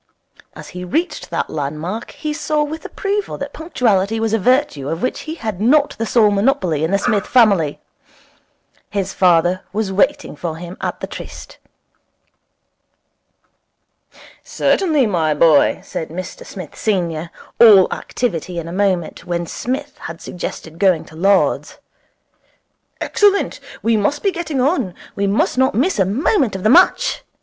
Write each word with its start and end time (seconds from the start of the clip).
As 0.55 0.69
he 0.69 0.83
reached 0.83 1.29
that 1.29 1.51
land 1.51 1.79
mark 1.79 2.09
he 2.09 2.33
saw 2.33 2.63
with 2.63 2.83
approval 2.85 3.37
that 3.37 3.53
punctuality 3.53 4.19
was 4.19 4.33
a 4.33 4.39
virtue 4.39 4.89
of 4.89 5.03
which 5.03 5.19
he 5.29 5.35
had 5.35 5.61
not 5.61 5.95
the 5.99 6.07
sole 6.07 6.31
monopoly 6.31 6.83
in 6.83 6.89
the 6.89 6.97
Smith 6.97 7.27
family. 7.27 7.79
His 8.89 9.13
father 9.13 9.61
was 9.71 9.91
waiting 9.93 10.35
for 10.35 10.55
him 10.55 10.75
at 10.81 11.01
the 11.01 11.05
tryst. 11.05 11.59
'Certainly, 14.41 15.05
my 15.05 15.35
boy,' 15.35 15.81
said 15.83 16.09
Mr 16.09 16.43
Smith 16.47 16.75
senior, 16.75 17.29
all 17.59 17.87
activity 17.93 18.57
in 18.57 18.67
a 18.67 18.73
moment, 18.73 19.25
when 19.25 19.45
Psmith 19.45 19.99
had 19.99 20.19
suggested 20.19 20.79
going 20.79 21.05
to 21.05 21.15
Lord's. 21.15 21.77
'Excellent. 22.99 23.59
We 23.83 23.97
must 23.97 24.23
be 24.23 24.31
getting 24.31 24.59
on. 24.59 24.95
We 25.15 25.27
must 25.27 25.59
not 25.59 25.75
miss 25.75 25.99
a 25.99 26.05
moment 26.05 26.55
of 26.55 26.63
the 26.63 26.69
match. 26.71 27.23